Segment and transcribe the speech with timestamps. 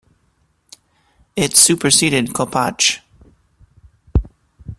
[1.35, 3.01] It superseded Kopáč.